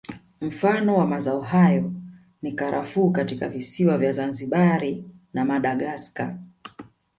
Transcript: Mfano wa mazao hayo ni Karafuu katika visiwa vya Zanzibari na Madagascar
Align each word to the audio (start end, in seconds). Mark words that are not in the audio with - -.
Mfano 0.41 0.95
wa 0.97 1.07
mazao 1.07 1.41
hayo 1.41 1.91
ni 2.41 2.51
Karafuu 2.51 3.11
katika 3.11 3.49
visiwa 3.49 3.97
vya 3.97 4.11
Zanzibari 4.11 5.05
na 5.33 5.45
Madagascar 5.45 6.37